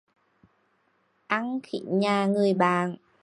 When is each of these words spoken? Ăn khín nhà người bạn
Ăn 1.27 1.59
khín 1.63 1.99
nhà 1.99 2.25
người 2.25 2.53
bạn 2.53 2.95